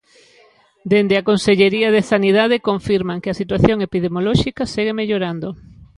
[0.91, 5.47] Dende a Consellería de Sanidade confirman que a situación epidemiolóxica segue mellorando.